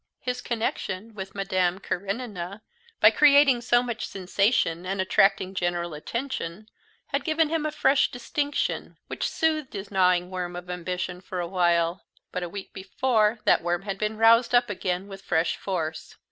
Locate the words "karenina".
1.77-2.63